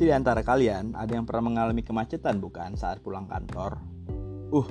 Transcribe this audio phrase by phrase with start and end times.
[0.00, 3.84] Pasti di antara kalian ada yang pernah mengalami kemacetan bukan saat pulang kantor?
[4.48, 4.64] Uh,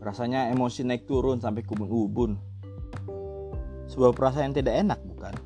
[0.00, 2.40] rasanya emosi naik turun sampai kubun-ubun.
[3.92, 5.36] Sebuah perasaan yang tidak enak bukan?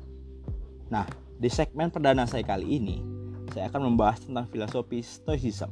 [0.87, 1.03] Nah,
[1.35, 3.03] di segmen perdana saya kali ini,
[3.51, 5.67] saya akan membahas tentang filosofi Stoicism.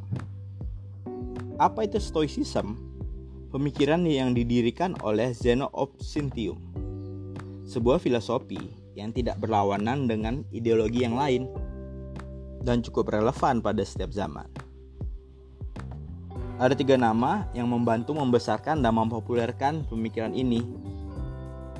[1.55, 2.75] Apa itu Stoicism?
[3.55, 6.51] Pemikiran yang didirikan oleh Zeno of Cynthia,
[7.63, 8.59] sebuah filosofi
[8.91, 11.47] yang tidak berlawanan dengan ideologi yang lain
[12.67, 14.51] dan cukup relevan pada setiap zaman.
[16.59, 20.67] Ada tiga nama yang membantu membesarkan dan mempopulerkan pemikiran ini.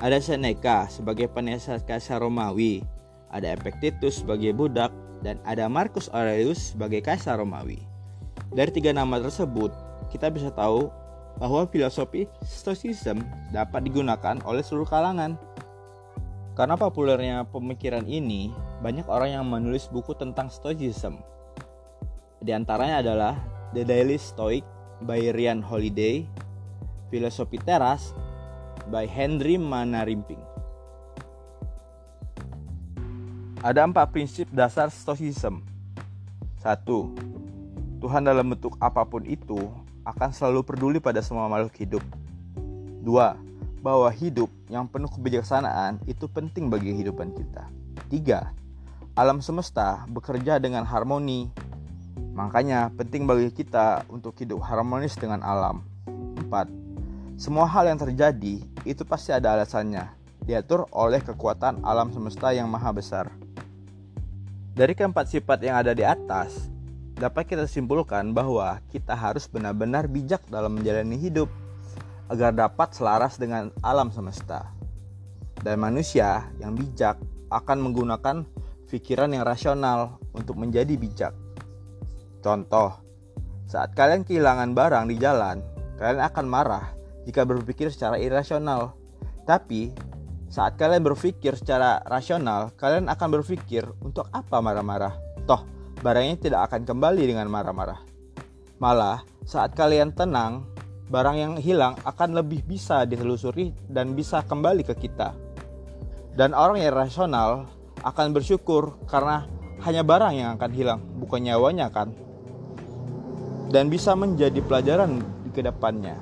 [0.00, 2.80] Ada Seneca sebagai penasihat kaisar Romawi,
[3.28, 7.82] ada Epictetus sebagai budak, dan ada Marcus Aurelius sebagai kaisar Romawi.
[8.54, 9.74] Dari tiga nama tersebut,
[10.14, 10.88] kita bisa tahu
[11.42, 15.34] bahwa filosofi Stoicism dapat digunakan oleh seluruh kalangan.
[16.54, 21.18] Karena populernya pemikiran ini, banyak orang yang menulis buku tentang Stoicism.
[22.38, 23.34] Di antaranya adalah
[23.74, 24.62] The Daily Stoic
[25.02, 26.22] by Ryan Holiday,
[27.10, 28.14] Filosofi Teras
[28.86, 30.40] by Henry Manarimping.
[33.58, 35.66] Ada empat prinsip dasar Stoicism.
[36.62, 37.10] Satu,
[37.98, 39.58] Tuhan dalam bentuk apa pun itu
[40.06, 42.04] akan selalu peduli pada semua makhluk hidup.
[43.02, 43.34] Dua,
[43.82, 47.66] bahwa hidup yang penuh kebijaksanaan itu penting bagi kehidupan kita.
[48.06, 48.54] Tiga,
[49.18, 51.50] alam semesta bekerja dengan harmoni.
[52.38, 55.82] Makanya penting bagi kita untuk hidup harmonis dengan alam.
[56.38, 56.70] Empat,
[57.34, 60.06] semua hal yang terjadi itu pasti ada alasannya,
[60.46, 63.26] diatur oleh kekuatan alam semesta yang maha besar.
[64.78, 66.70] Dari keempat sifat yang ada di atas,
[67.18, 71.50] dapat kita simpulkan bahwa kita harus benar-benar bijak dalam menjalani hidup
[72.30, 74.70] agar dapat selaras dengan alam semesta.
[75.58, 77.18] Dan manusia yang bijak
[77.50, 78.46] akan menggunakan
[78.88, 81.36] pikiran yang rasional untuk menjadi bijak.
[82.40, 82.96] Contoh,
[83.68, 85.60] saat kalian kehilangan barang di jalan,
[86.00, 86.96] kalian akan marah
[87.28, 88.96] jika berpikir secara irasional.
[89.44, 89.92] Tapi,
[90.48, 95.12] saat kalian berpikir secara rasional, kalian akan berpikir untuk apa marah-marah.
[95.44, 95.68] Toh,
[96.00, 98.00] barangnya tidak akan kembali dengan marah-marah.
[98.80, 100.64] Malah, saat kalian tenang,
[101.12, 105.36] barang yang hilang akan lebih bisa ditelusuri dan bisa kembali ke kita.
[106.32, 107.68] Dan orang yang rasional
[108.02, 109.46] akan bersyukur karena
[109.82, 112.10] hanya barang yang akan hilang, bukan nyawanya kan.
[113.68, 116.16] Dan bisa menjadi pelajaran di ke depannya.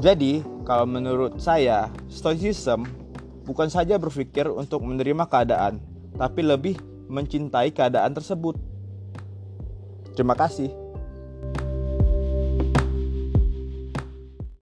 [0.00, 2.86] Jadi, kalau menurut saya, Stoicism
[3.48, 5.80] bukan saja berpikir untuk menerima keadaan,
[6.14, 6.76] tapi lebih
[7.10, 8.58] mencintai keadaan tersebut.
[10.14, 10.85] Terima kasih.